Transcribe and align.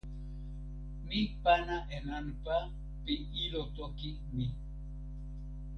mi 1.07 1.19
pana 1.41 1.77
e 1.95 1.97
nanpa 2.07 2.57
pi 3.03 3.13
ilo 3.43 3.61
toki 3.75 4.09
mi. 4.35 4.45